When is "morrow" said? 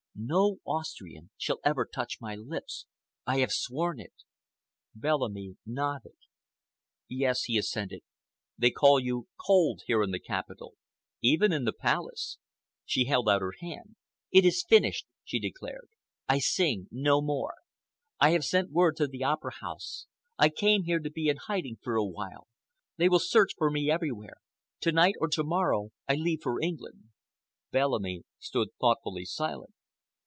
25.43-25.91